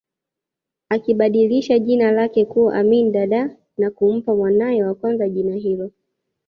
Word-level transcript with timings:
Akibadilisha 0.89 1.79
jina 1.79 2.11
lake 2.11 2.45
kuwa 2.45 2.73
Amin 2.75 3.11
Dada 3.11 3.57
na 3.77 3.91
kumpa 3.91 4.35
mwana 4.35 4.87
wa 4.87 4.95
kwanza 4.95 5.29
jina 5.29 5.55
hilo 5.55 5.91